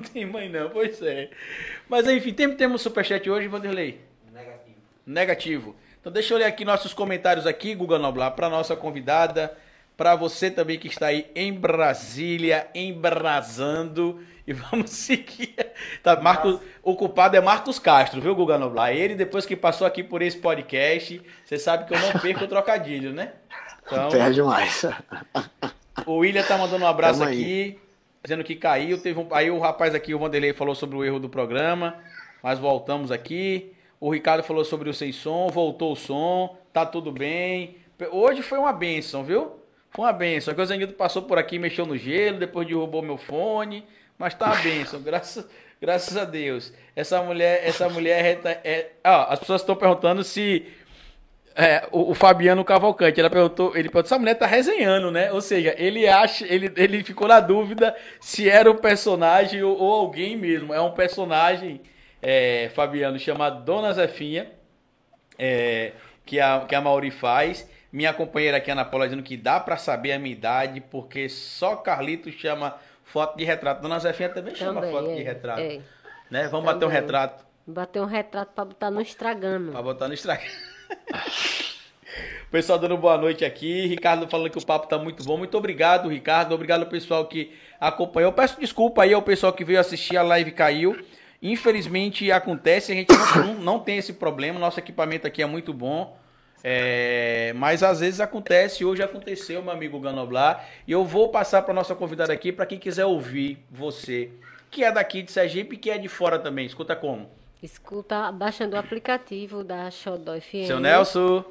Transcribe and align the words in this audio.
Não 0.00 0.08
tem 0.08 0.24
mãe 0.24 0.48
não, 0.48 0.70
pois 0.70 1.02
é. 1.02 1.28
Mas 1.86 2.08
enfim, 2.08 2.32
tem, 2.32 2.56
temos 2.56 2.80
superchat 2.80 3.28
hoje, 3.28 3.46
Vanderlei? 3.48 4.00
Negativo. 4.32 4.76
Negativo. 5.06 5.76
Então 6.00 6.10
deixa 6.10 6.32
eu 6.32 6.38
ler 6.38 6.46
aqui 6.46 6.64
nossos 6.64 6.94
comentários 6.94 7.46
aqui, 7.46 7.74
Guga 7.74 7.98
Noblar, 7.98 8.32
para 8.32 8.48
nossa 8.48 8.74
convidada, 8.74 9.54
para 9.98 10.16
você 10.16 10.50
também 10.50 10.78
que 10.78 10.88
está 10.88 11.08
aí 11.08 11.30
em 11.34 11.52
Brasília, 11.52 12.66
embrasando. 12.74 14.24
E 14.46 14.54
vamos 14.54 14.88
seguir. 14.96 15.54
Tá, 16.02 16.18
Marcos, 16.18 16.58
o 16.82 16.96
culpado 16.96 17.36
é 17.36 17.40
Marcos 17.40 17.78
Castro, 17.78 18.22
viu, 18.22 18.34
Guga 18.34 18.56
Noblar? 18.56 18.96
Ele, 18.96 19.14
depois 19.14 19.44
que 19.44 19.54
passou 19.54 19.86
aqui 19.86 20.02
por 20.02 20.22
esse 20.22 20.38
podcast, 20.38 21.20
você 21.44 21.58
sabe 21.58 21.84
que 21.84 21.92
eu 21.92 21.98
não 21.98 22.12
perco 22.12 22.44
o 22.44 22.48
trocadilho, 22.48 23.12
né? 23.12 23.32
Então, 23.92 24.08
Perde 24.08 24.40
mais. 24.40 24.84
O 26.06 26.18
William 26.18 26.44
tá 26.44 26.56
mandando 26.56 26.84
um 26.84 26.86
abraço 26.86 27.24
aqui, 27.24 27.76
dizendo 28.22 28.44
que 28.44 28.54
caiu. 28.54 29.00
Teve 29.00 29.18
um, 29.18 29.28
aí 29.32 29.50
o 29.50 29.58
rapaz 29.58 29.94
aqui, 29.94 30.14
o 30.14 30.18
Vanderlei, 30.18 30.52
falou 30.52 30.74
sobre 30.74 30.96
o 30.96 31.04
erro 31.04 31.18
do 31.18 31.28
programa, 31.28 31.96
mas 32.42 32.58
voltamos 32.58 33.10
aqui. 33.10 33.72
O 33.98 34.10
Ricardo 34.10 34.42
falou 34.42 34.64
sobre 34.64 34.88
o 34.88 34.94
sem 34.94 35.12
som, 35.12 35.48
voltou 35.48 35.92
o 35.92 35.96
som, 35.96 36.56
tá 36.72 36.86
tudo 36.86 37.12
bem. 37.12 37.76
Hoje 38.10 38.42
foi 38.42 38.58
uma 38.58 38.72
benção, 38.72 39.22
viu? 39.22 39.60
Foi 39.90 40.04
uma 40.04 40.12
benção. 40.12 40.52
A 40.52 40.54
Coisanildo 40.54 40.94
passou 40.94 41.22
por 41.22 41.38
aqui, 41.38 41.58
mexeu 41.58 41.84
no 41.84 41.96
gelo, 41.96 42.38
depois 42.38 42.66
derrubou 42.66 43.02
meu 43.02 43.18
fone, 43.18 43.84
mas 44.16 44.34
tá 44.34 44.46
uma 44.46 44.62
benção, 44.62 45.00
graças, 45.02 45.46
graças 45.80 46.16
a 46.16 46.24
Deus. 46.24 46.72
Essa 46.96 47.22
mulher, 47.22 47.60
essa 47.62 47.88
mulher 47.88 48.40
é, 48.44 48.60
é 48.64 48.90
as 49.02 49.38
pessoas 49.38 49.60
estão 49.60 49.76
perguntando 49.76 50.24
se 50.24 50.66
é, 51.54 51.86
o, 51.90 52.12
o, 52.12 52.14
Fabiano 52.14 52.64
Cavalcante, 52.64 53.18
ela 53.18 53.28
perguntou, 53.28 53.70
ele 53.76 53.88
perguntou, 53.88 54.02
essa 54.02 54.18
mulher 54.18 54.34
tá 54.34 54.46
resenhando, 54.46 55.10
né? 55.10 55.32
Ou 55.32 55.40
seja, 55.40 55.74
ele 55.76 56.06
acha, 56.06 56.46
ele, 56.46 56.72
ele 56.76 57.02
ficou 57.02 57.26
na 57.26 57.40
dúvida 57.40 57.94
se 58.20 58.48
era 58.48 58.70
um 58.70 58.76
personagem 58.76 59.62
ou, 59.62 59.76
ou 59.76 59.92
alguém 59.92 60.36
mesmo. 60.36 60.72
É 60.72 60.80
um 60.80 60.92
personagem, 60.92 61.80
é, 62.22 62.70
Fabiano, 62.74 63.18
chamado 63.18 63.64
Dona 63.64 63.92
Zefinha, 63.92 64.50
é, 65.38 65.92
que, 66.24 66.38
a, 66.38 66.64
que 66.68 66.74
a 66.74 66.80
Mauri 66.80 67.10
faz. 67.10 67.68
Minha 67.92 68.12
companheira 68.12 68.58
aqui, 68.58 68.70
Ana 68.70 68.84
Paula, 68.84 69.06
dizendo 69.06 69.22
que 69.22 69.36
dá 69.36 69.58
para 69.58 69.76
saber 69.76 70.12
a 70.12 70.18
minha 70.18 70.32
idade, 70.32 70.80
porque 70.80 71.28
só 71.28 71.74
Carlito 71.74 72.30
chama 72.30 72.76
foto 73.04 73.36
de 73.36 73.44
retrato. 73.44 73.82
Dona 73.82 73.98
Zefinha 73.98 74.28
também, 74.28 74.54
também 74.54 74.74
chama 74.74 74.82
foto 74.86 75.10
é, 75.10 75.14
de 75.16 75.22
retrato. 75.24 75.60
É. 75.60 75.80
Né? 76.30 76.46
Vamos 76.48 76.50
também. 76.50 76.64
bater 76.66 76.86
um 76.86 76.88
retrato. 76.88 77.44
Bater 77.66 78.00
um 78.00 78.06
retrato 78.06 78.52
para 78.54 78.64
botar 78.64 78.90
no 78.90 79.00
estragando. 79.00 79.72
Para 79.72 79.82
botar 79.82 80.06
no 80.06 80.14
estragando. 80.14 80.70
pessoal 82.50 82.78
dando 82.78 82.96
boa 82.96 83.16
noite 83.16 83.44
aqui. 83.44 83.86
Ricardo 83.86 84.26
falando 84.28 84.50
que 84.50 84.58
o 84.58 84.64
papo 84.64 84.88
tá 84.88 84.98
muito 84.98 85.22
bom. 85.22 85.36
Muito 85.36 85.56
obrigado, 85.56 86.08
Ricardo. 86.08 86.54
Obrigado 86.54 86.82
ao 86.82 86.88
pessoal 86.88 87.26
que 87.26 87.52
acompanhou. 87.80 88.32
Peço 88.32 88.58
desculpa 88.60 89.04
aí 89.04 89.14
ao 89.14 89.22
pessoal 89.22 89.52
que 89.52 89.64
veio 89.64 89.78
assistir 89.78 90.16
a 90.16 90.22
live 90.22 90.50
caiu. 90.50 90.98
Infelizmente 91.42 92.30
acontece, 92.30 92.92
a 92.92 92.94
gente 92.94 93.12
não, 93.36 93.54
não 93.54 93.78
tem 93.78 93.96
esse 93.98 94.12
problema. 94.12 94.58
Nosso 94.58 94.78
equipamento 94.78 95.26
aqui 95.26 95.42
é 95.42 95.46
muito 95.46 95.72
bom. 95.72 96.18
É, 96.62 97.54
mas 97.56 97.82
às 97.82 98.00
vezes 98.00 98.20
acontece, 98.20 98.84
hoje 98.84 99.02
aconteceu, 99.02 99.62
meu 99.62 99.72
amigo 99.72 99.98
Ganoblar, 99.98 100.68
e 100.86 100.92
eu 100.92 101.02
vou 101.06 101.30
passar 101.30 101.62
para 101.62 101.72
nossa 101.72 101.94
convidada 101.94 102.34
aqui 102.34 102.52
para 102.52 102.66
quem 102.66 102.78
quiser 102.78 103.06
ouvir 103.06 103.64
você, 103.70 104.30
que 104.70 104.84
é 104.84 104.92
daqui 104.92 105.22
de 105.22 105.32
Sergipe 105.32 105.76
e 105.76 105.78
que 105.78 105.90
é 105.90 105.96
de 105.96 106.06
fora 106.06 106.38
também. 106.38 106.66
Escuta 106.66 106.94
como? 106.94 107.30
Escuta 107.62 108.30
baixando 108.30 108.76
o 108.76 108.78
aplicativo 108.78 109.64
da 109.64 109.90
Xodó 109.90 110.38
FM. 110.38 110.66
Seu 110.66 110.78
Nelson. 110.78 111.44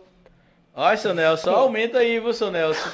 Olha, 0.74 0.98
seu 0.98 1.14
Nelson, 1.14 1.52
aumenta 1.52 2.00
aí, 2.00 2.22
seu 2.34 2.52
Nelson. 2.52 2.90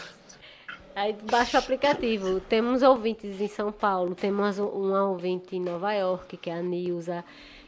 Aí 0.95 1.13
baixa 1.29 1.57
o 1.57 1.59
aplicativo. 1.59 2.39
Temos 2.39 2.81
ouvintes 2.81 3.41
em 3.41 3.47
São 3.47 3.71
Paulo, 3.71 4.15
temos 4.15 4.57
uma 4.57 5.09
ouvinte 5.09 5.55
em 5.55 5.59
Nova 5.59 5.93
York, 5.93 6.37
que 6.37 6.49
é 6.49 6.53
a 6.53 6.61
Nilza. 6.61 7.23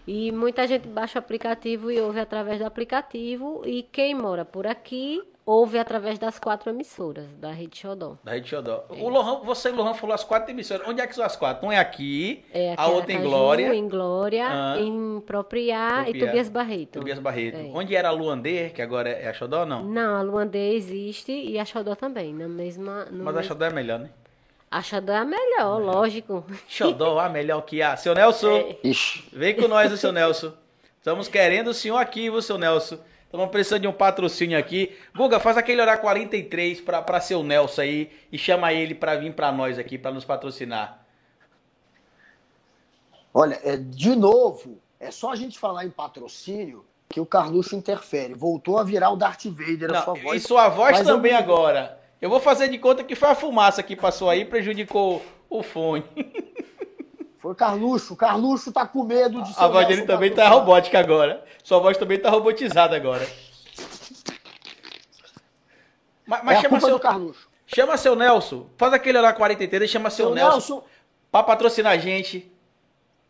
E 0.07 0.31
muita 0.31 0.65
gente 0.65 0.87
baixa 0.87 1.19
o 1.19 1.21
aplicativo 1.21 1.91
e 1.91 1.99
ouve 1.99 2.19
através 2.21 2.59
do 2.59 2.65
aplicativo. 2.65 3.61
E 3.65 3.83
quem 3.83 4.15
mora 4.15 4.45
por 4.45 4.65
aqui 4.65 5.21
ouve 5.47 5.79
através 5.79 6.19
das 6.19 6.37
quatro 6.37 6.69
emissoras 6.69 7.25
da 7.37 7.51
Rede 7.51 7.77
Xodó. 7.77 8.17
Da 8.21 8.33
Rede 8.33 8.49
Xodó. 8.49 8.85
É. 8.89 9.01
O 9.01 9.07
Lohan, 9.07 9.41
você 9.43 9.69
e 9.69 9.71
o 9.71 9.75
Lohan 9.75 9.93
falou 9.93 10.13
as 10.13 10.23
quatro 10.23 10.51
emissoras. 10.51 10.85
Onde 10.85 10.99
é 10.99 11.07
que 11.07 11.15
são 11.15 11.23
as 11.23 11.37
quatro? 11.37 11.65
Um 11.65 11.71
é 11.71 11.77
aqui, 11.77 12.43
é 12.53 12.73
aqui 12.73 12.81
a 12.81 12.87
outra 12.87 13.13
em 13.13 13.21
Glória. 13.21 13.73
em 13.73 13.87
Glória, 13.87 14.45
ah. 14.45 14.77
em 14.77 15.21
Propriá, 15.25 16.05
e 16.09 16.19
Tobias 16.19 16.49
Barreto. 16.49 16.99
Tobias 16.99 17.19
Barreto. 17.19 17.57
É. 17.57 17.71
Onde 17.73 17.95
era 17.95 18.09
a 18.09 18.11
Luandê, 18.11 18.69
que 18.69 18.81
agora 18.81 19.09
é 19.09 19.29
a 19.29 19.33
Xodó, 19.33 19.65
não? 19.65 19.83
Não, 19.83 20.15
a 20.15 20.21
Luandê 20.21 20.73
existe 20.73 21.31
e 21.31 21.57
a 21.57 21.63
Xodó 21.63 21.95
também, 21.95 22.33
na 22.33 22.47
mesma... 22.47 23.07
Mas 23.09 23.11
mesmo... 23.11 23.39
a 23.39 23.43
Xodó 23.43 23.65
é 23.65 23.71
melhor, 23.71 23.99
né? 23.99 24.09
A 24.69 24.81
Xodó 24.81 25.13
é 25.13 25.17
a 25.17 25.25
melhor, 25.25 25.81
lógico. 25.81 26.45
Xodó, 26.67 27.19
a 27.19 27.29
melhor 27.29 27.61
que 27.61 27.81
há. 27.81 27.95
Seu 27.95 28.13
Nelson, 28.13 28.75
é. 28.83 28.91
vem 29.31 29.55
com 29.55 29.67
nós, 29.67 29.91
o 29.91 29.97
seu 29.97 30.11
Nelson. 30.11 30.53
Estamos 30.97 31.29
querendo 31.29 31.69
o 31.69 31.73
senhor 31.73 31.97
aqui, 31.97 32.29
o 32.29 32.41
seu 32.41 32.57
Nelson. 32.57 32.99
Estamos 33.25 33.49
precisando 33.49 33.81
de 33.81 33.87
um 33.87 33.93
patrocínio 33.93 34.57
aqui. 34.57 34.95
Guga, 35.15 35.39
faz 35.39 35.57
aquele 35.57 35.81
horário 35.81 36.01
43 36.01 36.81
para 36.81 37.21
ser 37.21 37.35
o 37.35 37.43
Nelson 37.43 37.81
aí 37.81 38.11
e 38.31 38.37
chama 38.37 38.73
ele 38.73 38.93
para 38.93 39.15
vir 39.15 39.33
para 39.33 39.51
nós 39.51 39.79
aqui, 39.79 39.97
para 39.97 40.11
nos 40.11 40.25
patrocinar. 40.25 41.05
Olha, 43.33 43.59
é, 43.63 43.77
de 43.77 44.15
novo, 44.15 44.81
é 44.99 45.11
só 45.11 45.31
a 45.31 45.35
gente 45.35 45.57
falar 45.59 45.85
em 45.85 45.89
patrocínio 45.89 46.85
que 47.07 47.19
o 47.21 47.25
Carluxo 47.25 47.75
interfere. 47.75 48.33
Voltou 48.33 48.77
a 48.77 48.83
virar 48.83 49.11
o 49.11 49.15
Darth 49.15 49.45
Vader 49.45 49.91
Não, 49.91 49.99
a 49.99 50.03
sua 50.03 50.13
voz. 50.13 50.43
E 50.43 50.47
sua 50.47 50.69
voz 50.69 51.01
também 51.01 51.31
eu... 51.31 51.37
agora. 51.37 51.99
Eu 52.21 52.29
vou 52.29 52.39
fazer 52.39 52.67
de 52.67 52.77
conta 52.77 53.03
que 53.03 53.15
foi 53.15 53.29
a 53.29 53.35
fumaça 53.35 53.83
que 53.83 53.95
passou 53.95 54.29
aí 54.29 54.43
prejudicou 54.43 55.23
o 55.49 55.61
fone. 55.61 56.03
Foi 57.39 57.53
Carluxo. 57.53 58.15
Carluxo 58.15 58.71
tá 58.71 58.85
com 58.85 59.03
medo 59.03 59.41
de 59.41 59.53
ser. 59.53 59.63
A 59.63 59.67
voz 59.67 59.87
dele 59.87 60.01
também 60.01 60.33
tá 60.33 60.49
robótica 60.49 60.99
agora. 60.99 61.45
Sua 61.63 61.79
voz 61.79 61.95
também 61.95 62.19
tá 62.19 62.29
robotizada 62.29 62.95
agora. 62.95 63.25
Mas, 66.25 66.43
mas 66.43 66.57
é 66.57 66.61
chama 66.61 66.79
seu 66.81 66.99
Carluxo. 66.99 67.47
Chama 67.65 67.95
seu 67.95 68.15
Nelson. 68.15 68.67
Faz 68.75 68.91
aquele 68.91 69.17
horário 69.17 69.37
43 69.37 69.89
e 69.89 69.93
chama 69.93 70.09
seu, 70.09 70.25
seu 70.25 70.35
Nelson, 70.35 70.51
Nelson 70.51 70.83
para 71.31 71.43
patrocinar 71.43 71.93
a 71.93 71.97
gente. 71.97 72.51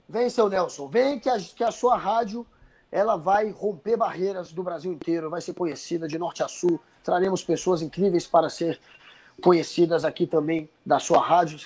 Vem, 0.10 0.30
seu 0.30 0.50
Nelson. 0.50 0.88
Vem 0.88 1.20
que 1.20 1.30
a, 1.30 1.38
que 1.38 1.64
a 1.64 1.72
sua 1.72 1.98
rádio 1.98 2.46
ela 2.92 3.16
vai 3.16 3.50
romper 3.50 3.98
barreiras 3.98 4.52
do 4.52 4.64
Brasil 4.64 4.92
inteiro, 4.92 5.30
vai 5.30 5.42
ser 5.42 5.54
conhecida 5.54 6.08
de 6.08 6.18
norte 6.18 6.42
a 6.44 6.48
sul. 6.48 6.80
Traremos 7.04 7.44
pessoas 7.44 7.82
incríveis 7.82 8.26
para 8.26 8.50
ser 8.50 8.80
conhecidas 9.42 10.06
aqui 10.06 10.26
também 10.26 10.70
da 10.86 11.00
sua 11.00 11.22
rádio. 11.22 11.60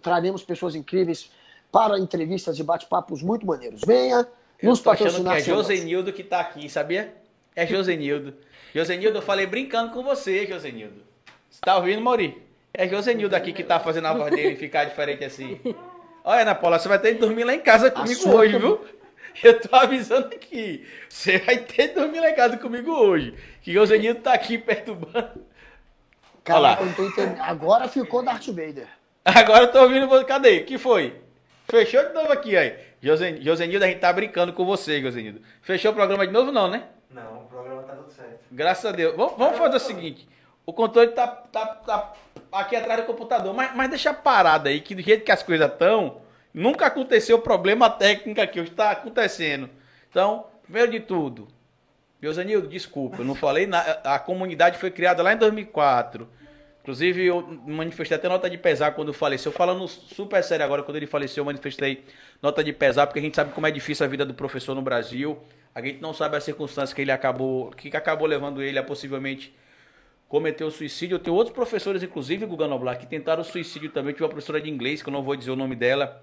Traremos 0.00 0.42
pessoas 0.42 0.74
incríveis 0.74 1.30
para 1.70 1.98
entrevistas 1.98 2.58
e 2.58 2.62
bate-papos 2.62 3.22
muito 3.22 3.44
maneiros. 3.44 3.82
Venha 3.84 4.26
nos 4.62 4.80
patrocinar. 4.80 5.36
Que 5.36 5.42
é 5.42 5.44
Josenildo 5.44 6.12
que 6.12 6.22
está 6.22 6.40
aqui, 6.40 6.68
sabia? 6.68 7.14
É 7.54 7.66
Josenildo. 7.66 8.34
Josenildo, 8.74 9.18
eu 9.18 9.22
falei 9.22 9.46
brincando 9.46 9.92
com 9.92 10.02
você, 10.02 10.46
Josenildo. 10.46 11.02
Você 11.50 11.60
tá 11.60 11.76
ouvindo, 11.76 12.00
Mauri? 12.00 12.42
É 12.72 12.88
Josenildo 12.88 13.36
aqui 13.36 13.52
que 13.52 13.62
está 13.62 13.78
fazendo 13.78 14.06
a 14.06 14.14
voz 14.14 14.34
dele 14.34 14.56
ficar 14.56 14.84
diferente 14.84 15.24
assim. 15.24 15.60
Olha, 16.24 16.42
Ana 16.42 16.54
Paula, 16.54 16.78
você 16.78 16.88
vai 16.88 16.98
ter 16.98 17.14
que 17.14 17.20
dormir 17.20 17.44
lá 17.44 17.54
em 17.54 17.60
casa 17.60 17.90
comigo 17.90 18.30
hoje, 18.30 18.58
viu? 18.58 18.80
Eu 19.42 19.60
tô 19.60 19.74
avisando 19.74 20.28
aqui. 20.28 20.86
Você 21.08 21.38
vai 21.38 21.58
ter 21.58 21.88
dormir 21.88 22.20
casa 22.34 22.56
comigo 22.56 22.92
hoje. 22.92 23.34
Que 23.62 23.72
Josenildo 23.72 24.20
tá 24.20 24.32
aqui 24.32 24.58
perturbando. 24.58 25.44
Cara, 26.44 26.78
Agora 27.40 27.88
ficou 27.88 28.22
Darth 28.22 28.46
Vader. 28.48 28.86
Agora 29.24 29.64
eu 29.64 29.72
tô 29.72 29.80
ouvindo 29.80 30.06
você. 30.06 30.24
Cadê? 30.24 30.58
O 30.58 30.64
que 30.66 30.78
foi? 30.78 31.20
Fechou 31.66 32.06
de 32.06 32.12
novo 32.12 32.30
aqui, 32.30 32.56
aí. 32.56 32.76
Josen, 33.00 33.40
Josenildo, 33.42 33.84
a 33.84 33.88
gente 33.88 34.00
tá 34.00 34.12
brincando 34.12 34.52
com 34.52 34.64
você, 34.64 35.00
Josenildo. 35.00 35.40
Fechou 35.62 35.92
o 35.92 35.94
programa 35.94 36.26
de 36.26 36.32
novo, 36.32 36.52
não, 36.52 36.68
né? 36.68 36.84
Não, 37.10 37.42
o 37.42 37.46
programa 37.46 37.82
tá 37.82 37.94
tudo 37.94 38.10
certo. 38.10 38.40
Graças 38.50 38.84
a 38.84 38.92
Deus. 38.92 39.16
Vamos, 39.16 39.36
vamos 39.38 39.58
fazer 39.58 39.76
o 39.76 39.80
seguinte: 39.80 40.28
o 40.66 40.72
controle 40.72 41.12
tá, 41.12 41.26
tá, 41.26 41.66
tá 41.66 42.12
aqui 42.52 42.76
atrás 42.76 43.00
do 43.00 43.06
computador, 43.06 43.54
mas, 43.54 43.74
mas 43.74 43.88
deixa 43.90 44.12
parado 44.12 44.68
aí, 44.68 44.80
que 44.80 44.94
do 44.94 45.02
jeito 45.02 45.24
que 45.24 45.32
as 45.32 45.42
coisas 45.42 45.70
estão, 45.70 46.20
nunca 46.54 46.86
aconteceu 46.86 47.38
problema 47.40 47.90
técnico 47.90 48.40
aqui, 48.40 48.60
está 48.60 48.92
acontecendo. 48.92 49.68
Então, 50.08 50.46
primeiro 50.62 50.92
de 50.92 51.00
tudo, 51.00 51.48
Josenildo, 52.22 52.68
desculpa, 52.68 53.18
eu 53.18 53.24
não 53.24 53.34
falei 53.34 53.66
nada. 53.66 54.00
A 54.04 54.18
comunidade 54.18 54.78
foi 54.78 54.90
criada 54.90 55.22
lá 55.22 55.34
em 55.34 55.36
2004. 55.36 56.26
Inclusive, 56.80 57.24
eu 57.24 57.60
manifestei 57.66 58.16
até 58.16 58.28
nota 58.28 58.48
de 58.48 58.58
pesar 58.58 58.92
quando 58.92 59.12
faleceu. 59.12 59.50
Falando 59.50 59.88
super 59.88 60.42
sério 60.44 60.64
agora, 60.64 60.82
quando 60.82 60.96
ele 60.96 61.06
faleceu, 61.06 61.40
eu 61.40 61.46
manifestei 61.46 62.04
nota 62.42 62.62
de 62.62 62.72
pesar, 62.72 63.06
porque 63.06 63.18
a 63.18 63.22
gente 63.22 63.34
sabe 63.34 63.52
como 63.52 63.66
é 63.66 63.70
difícil 63.70 64.04
a 64.04 64.08
vida 64.08 64.24
do 64.24 64.34
professor 64.34 64.74
no 64.74 64.82
Brasil. 64.82 65.38
A 65.74 65.80
gente 65.80 66.00
não 66.00 66.12
sabe 66.12 66.36
as 66.36 66.44
circunstâncias 66.44 66.92
que 66.92 67.00
ele 67.00 67.10
acabou, 67.10 67.70
que 67.70 67.94
acabou 67.96 68.28
levando 68.28 68.62
ele 68.62 68.78
a 68.78 68.82
possivelmente 68.82 69.54
cometer 70.28 70.62
o 70.64 70.70
suicídio. 70.70 71.14
Eu 71.14 71.18
tenho 71.18 71.34
outros 71.34 71.54
professores, 71.54 72.02
inclusive, 72.02 72.44
Guga 72.44 72.68
Noblar, 72.68 72.98
que 72.98 73.06
tentaram 73.06 73.42
suicídio 73.42 73.90
também. 73.90 74.10
Eu 74.10 74.14
tive 74.14 74.24
uma 74.24 74.30
professora 74.30 74.60
de 74.60 74.68
inglês, 74.68 75.02
que 75.02 75.08
eu 75.08 75.12
não 75.12 75.22
vou 75.22 75.36
dizer 75.36 75.50
o 75.52 75.56
nome 75.56 75.74
dela, 75.74 76.22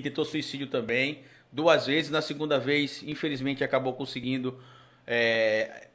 que 0.00 0.08
tentou 0.08 0.24
suicídio 0.24 0.66
também, 0.66 1.20
duas 1.52 1.86
vezes. 1.86 2.10
Na 2.10 2.22
segunda 2.22 2.58
vez, 2.58 3.02
infelizmente, 3.06 3.64
acabou 3.64 3.92
conseguindo 3.92 4.58
é, 5.06 5.88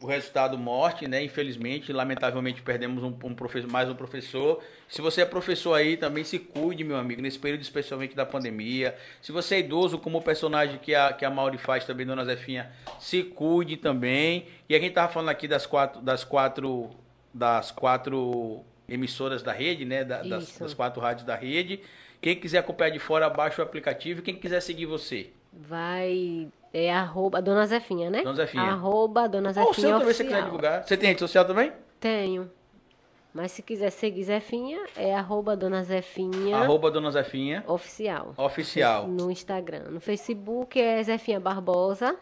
o 0.00 0.06
resultado 0.06 0.58
morte, 0.58 1.08
né? 1.08 1.22
Infelizmente, 1.22 1.92
lamentavelmente 1.92 2.60
perdemos 2.62 3.02
um, 3.02 3.14
um 3.24 3.34
professor, 3.34 3.70
mais 3.70 3.88
um 3.88 3.94
professor. 3.94 4.62
Se 4.88 5.00
você 5.00 5.22
é 5.22 5.24
professor 5.24 5.74
aí, 5.74 5.96
também 5.96 6.24
se 6.24 6.38
cuide, 6.38 6.84
meu 6.84 6.96
amigo, 6.96 7.22
nesse 7.22 7.38
período 7.38 7.62
especialmente 7.62 8.14
da 8.14 8.26
pandemia. 8.26 8.94
Se 9.22 9.32
você 9.32 9.56
é 9.56 9.58
idoso, 9.60 9.98
como 9.98 10.18
o 10.18 10.22
personagem 10.22 10.78
que 10.78 10.94
a, 10.94 11.12
que 11.12 11.24
a 11.24 11.30
Mauri 11.30 11.58
faz 11.58 11.84
também, 11.84 12.06
Dona 12.06 12.24
Zefinha, 12.24 12.70
se 12.98 13.22
cuide 13.22 13.76
também. 13.76 14.46
E 14.68 14.74
a 14.74 14.78
gente 14.78 14.92
tava 14.92 15.12
falando 15.12 15.30
aqui 15.30 15.48
das 15.48 15.66
quatro, 15.66 16.00
das 16.02 16.24
quatro, 16.24 16.90
das 17.32 17.70
quatro 17.70 18.62
emissoras 18.88 19.42
da 19.42 19.52
rede, 19.52 19.84
né? 19.84 20.04
Da, 20.04 20.22
das, 20.22 20.58
das 20.58 20.74
quatro 20.74 21.00
rádios 21.00 21.24
da 21.24 21.34
rede. 21.34 21.80
Quem 22.20 22.38
quiser 22.38 22.58
acompanhar 22.58 22.90
de 22.90 22.98
fora, 22.98 23.28
baixa 23.28 23.62
o 23.62 23.64
aplicativo. 23.64 24.22
Quem 24.22 24.34
quiser 24.34 24.60
seguir 24.60 24.86
você. 24.86 25.30
Vai 25.52 26.48
é 26.72 26.92
arroba 26.92 27.40
Dona 27.40 27.66
Zefinha, 27.66 28.10
né? 28.10 28.22
Dona 28.22 28.34
Zefinha. 28.36 28.64
Arroba 28.64 29.26
Dona 29.26 29.50
Zefinha. 29.50 29.68
Ou 29.68 29.74
seu 29.74 29.90
também 29.92 30.12
você 30.12 30.24
quiser 30.24 30.42
divulgar. 30.42 30.82
Você 30.82 30.96
tem 30.96 31.08
rede 31.08 31.20
social 31.20 31.44
também? 31.44 31.72
Tenho. 31.98 32.50
Mas 33.32 33.52
se 33.52 33.62
quiser 33.62 33.90
seguir 33.90 34.24
Zefinha, 34.24 34.84
é 34.94 35.14
arroba 35.14 35.56
Dona 35.56 35.82
Zefinha. 35.82 36.58
Arroba 36.58 36.90
Dona 36.90 37.10
Zefinha. 37.10 37.64
Oficial. 37.66 38.34
Oficial. 38.36 39.08
No 39.08 39.30
Instagram. 39.30 39.84
No 39.90 40.00
Facebook 40.00 40.78
é 40.80 41.02
Zefinha 41.02 41.40
Barbosa. 41.40 42.16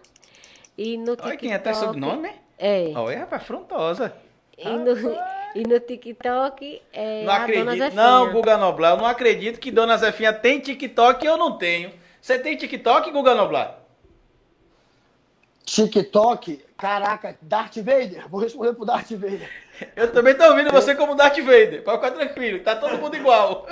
E 0.79 0.97
no 0.99 1.17
TikTok... 1.17 1.29
Olha 1.29 1.37
quem 1.37 1.53
é 1.53 1.55
até 1.57 1.75
sobrenome? 1.75 2.31
É. 2.59 2.93
Olha, 2.95 3.21
rapaz, 3.21 3.43
frontosa. 3.45 4.15
E 4.57 4.69
no, 4.69 4.95
e 5.55 5.63
no 5.63 5.79
TikTok 5.79 6.83
é 6.93 7.25
não 7.25 7.33
acredito. 7.33 7.95
Não, 7.95 8.33
Guga 8.33 8.57
Noblar, 8.57 8.93
eu 8.93 8.97
não 8.97 9.07
acredito 9.07 9.61
que 9.61 9.71
Dona 9.71 9.97
Zefinha 9.97 10.33
tem 10.33 10.59
TikTok 10.59 11.25
e 11.25 11.29
eu 11.29 11.37
não 11.37 11.57
tenho. 11.57 11.93
Você 12.21 12.39
tem 12.39 12.57
TikTok, 12.57 13.11
Guga 13.11 13.35
Noblar? 13.35 13.81
TikTok, 15.65 16.63
caraca, 16.77 17.39
Darth 17.41 17.77
Vader, 17.77 18.29
vou 18.29 18.41
responder 18.41 18.75
pro 18.75 18.85
Darth 18.85 19.11
Vader. 19.13 19.51
Eu 19.97 20.13
também 20.13 20.35
tô 20.35 20.45
ouvindo 20.45 20.71
você 20.71 20.95
como 20.95 21.15
Darth 21.17 21.39
Vader, 21.39 21.83
pode 21.83 21.97
ficar 21.97 22.13
tranquilo, 22.13 22.61
tá 22.61 22.77
todo 22.77 22.99
mundo 22.99 23.17
igual. 23.17 23.67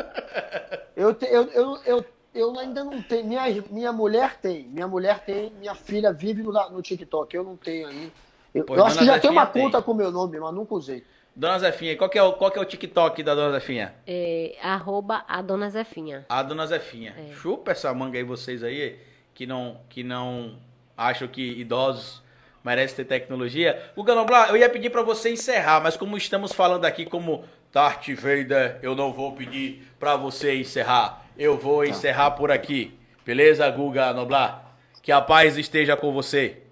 Eu, 0.97 1.15
te, 1.15 1.25
eu, 1.27 1.49
eu, 1.53 1.79
eu, 1.87 2.05
eu, 2.35 2.59
ainda 2.59 2.85
não 2.85 3.01
tenho, 3.01 3.25
minha, 3.25 3.65
minha 3.71 3.93
mulher 3.93 4.39
tem, 4.41 4.65
minha 4.69 4.87
mulher 4.87 5.21
tem, 5.21 5.51
minha 5.59 5.75
filha 5.75 6.13
vive 6.13 6.43
no, 6.43 6.53
no 6.53 6.83
TikTok, 6.83 7.35
eu 7.35 7.43
não 7.43 7.57
tenho 7.57 7.89
ainda. 7.89 8.13
Eu, 8.55 8.67
eu 8.69 8.85
acho 8.85 8.99
que 8.99 9.07
já 9.07 9.19
tem 9.19 9.31
uma 9.31 9.47
tem. 9.47 9.63
conta 9.63 9.81
com 9.81 9.95
meu 9.95 10.11
nome, 10.11 10.39
mas 10.39 10.53
nunca 10.53 10.75
usei. 10.75 11.03
Dona 11.35 11.59
Zefinha, 11.59 11.97
qual 11.97 12.11
que 12.11 12.19
é 12.19 12.23
o, 12.23 12.35
qual 12.35 12.51
que 12.51 12.59
é 12.59 12.63
o 12.63 12.65
TikTok 12.65 13.23
da 13.23 13.35
Dona 13.35 13.59
Zefinha? 13.59 13.95
É, 14.07 14.55
arroba 14.63 15.25
a 15.27 15.41
Dona 15.41 15.71
Zefinha. 15.71 16.27
A 16.29 16.43
Dona 16.43 16.67
Zefinha. 16.67 17.15
É. 17.17 17.33
Chupa 17.35 17.73
essa 17.73 17.93
manga 17.95 18.19
aí 18.19 18.25
vocês 18.25 18.63
aí, 18.63 18.99
que 19.33 19.47
não, 19.47 19.81
que 19.89 20.03
não 20.03 20.59
acham 20.97 21.27
que 21.27 21.43
idosos 21.59 22.23
merecem 22.63 22.97
ter 22.97 23.05
tecnologia. 23.07 23.91
O 23.97 24.05
Ganoblar, 24.05 24.51
eu 24.51 24.57
ia 24.57 24.69
pedir 24.69 24.91
para 24.91 25.03
você 25.03 25.31
encerrar, 25.31 25.81
mas 25.81 25.97
como 25.97 26.17
estamos 26.17 26.53
falando 26.53 26.85
aqui 26.85 27.07
como 27.07 27.45
Darth 27.73 28.09
Vader, 28.11 28.79
eu 28.83 28.95
não 28.95 29.13
vou 29.13 29.33
pedir 29.33 29.89
para 29.99 30.17
você 30.17 30.55
encerrar. 30.55 31.25
Eu 31.37 31.57
vou 31.57 31.83
tá. 31.83 31.89
encerrar 31.89 32.33
por 32.33 32.51
aqui. 32.51 32.99
Beleza, 33.25 33.69
Guga 33.71 34.13
Noblar? 34.13 34.77
Que 35.03 35.11
a 35.11 35.21
paz 35.21 35.57
esteja 35.57 35.97
com 35.97 36.13
você. 36.13 36.63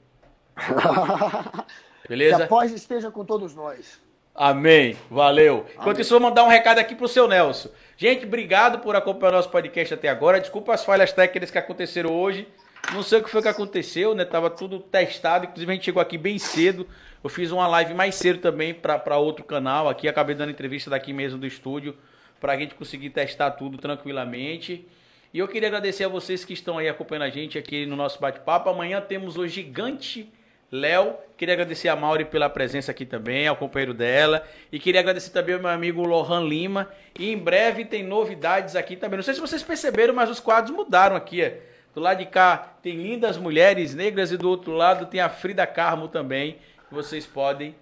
Beleza? 2.07 2.37
Que 2.37 2.43
a 2.43 2.47
paz 2.47 2.73
esteja 2.73 3.11
com 3.11 3.25
todos 3.25 3.55
nós. 3.55 4.01
Amém. 4.35 4.97
Valeu. 5.11 5.61
Amém. 5.61 5.73
Enquanto 5.79 6.01
isso, 6.01 6.11
vou 6.11 6.21
mandar 6.21 6.45
um 6.45 6.49
recado 6.49 6.79
aqui 6.79 6.95
pro 6.95 7.09
seu 7.09 7.29
Nelson. 7.29 7.69
Gente, 7.97 8.25
obrigado 8.25 8.79
por 8.79 8.97
acompanhar 8.97 9.33
nosso 9.33 9.51
podcast 9.51 9.93
até 9.93 10.09
agora. 10.09 10.41
Desculpa 10.41 10.73
as 10.73 10.85
falhas 10.85 11.13
técnicas 11.13 11.51
que 11.51 11.59
aconteceram 11.59 12.11
hoje. 12.13 12.49
Não 12.93 13.03
sei 13.03 13.21
o 13.21 13.23
que 13.23 13.31
foi 13.31 13.43
que 13.43 13.49
aconteceu, 13.49 14.15
né? 14.15 14.25
Tava 14.25 14.49
tudo 14.49 14.81
testado. 14.81 15.45
Inclusive, 15.45 15.71
a 15.71 15.75
gente 15.75 15.85
chegou 15.85 16.01
aqui 16.01 16.17
bem 16.17 16.39
cedo. 16.39 16.89
Eu 17.23 17.29
fiz 17.29 17.53
uma 17.53 17.67
live 17.67 17.93
mais 17.93 18.15
cedo 18.15 18.39
também 18.39 18.73
para 18.73 19.19
outro 19.19 19.45
canal 19.45 19.89
aqui. 19.89 20.09
Acabei 20.09 20.35
dando 20.35 20.51
entrevista 20.51 20.89
daqui 20.89 21.13
mesmo 21.13 21.39
do 21.39 21.47
estúdio 21.47 21.97
para 22.41 22.55
a 22.55 22.57
gente 22.57 22.75
conseguir 22.75 23.11
testar 23.11 23.51
tudo 23.53 23.77
tranquilamente. 23.77 24.89
E 25.33 25.39
eu 25.39 25.47
queria 25.47 25.69
agradecer 25.69 26.05
a 26.05 26.09
vocês 26.09 26.45
que 26.45 26.55
estão 26.55 26.79
aí 26.79 26.89
acompanhando 26.89 27.25
a 27.25 27.31
gente 27.31 27.59
aqui 27.59 27.85
no 27.85 27.95
nosso 27.95 28.19
bate-papo. 28.19 28.71
Amanhã 28.71 29.01
temos 29.01 29.37
o 29.37 29.47
gigante 29.47 30.33
Léo. 30.71 31.15
Queria 31.37 31.55
agradecer 31.55 31.89
a 31.89 31.97
Mauri 31.97 32.25
pela 32.25 32.49
presença 32.49 32.91
aqui 32.91 33.05
também, 33.05 33.47
ao 33.47 33.57
companheiro 33.57 33.95
dela. 33.95 34.47
E 34.71 34.79
queria 34.79 35.01
agradecer 35.01 35.31
também 35.31 35.55
ao 35.55 35.61
meu 35.61 35.71
amigo 35.71 36.03
Lohan 36.05 36.47
Lima. 36.47 36.89
E 37.19 37.33
em 37.33 37.39
breve 37.39 37.85
tem 37.85 38.03
novidades 38.03 38.77
aqui 38.77 38.97
também. 38.97 39.17
Não 39.17 39.25
sei 39.25 39.35
se 39.35 39.41
vocês 39.41 39.63
perceberam, 39.63 40.15
mas 40.15 40.31
os 40.31 40.41
quadros 40.41 40.75
mudaram 40.75 41.17
aqui. 41.17 41.53
Do 41.95 42.01
lado 42.01 42.19
de 42.19 42.27
cá 42.27 42.75
tem 42.83 42.95
lindas 42.97 43.37
mulheres 43.37 43.95
negras 43.95 44.31
e 44.31 44.37
do 44.37 44.49
outro 44.49 44.73
lado 44.73 45.07
tem 45.07 45.21
a 45.21 45.29
Frida 45.29 45.67
Carmo 45.67 46.07
também, 46.07 46.59
que 46.89 46.95
vocês 46.95 47.27
podem 47.27 47.75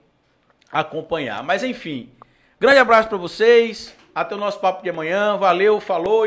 acompanhar. 0.72 1.42
Mas 1.42 1.62
enfim, 1.62 2.10
grande 2.58 2.78
abraço 2.78 3.08
para 3.08 3.18
vocês. 3.18 3.94
Até 4.14 4.34
o 4.34 4.38
nosso 4.38 4.58
papo 4.60 4.82
de 4.82 4.90
amanhã. 4.90 5.36
Valeu, 5.36 5.78
falou. 5.78 6.24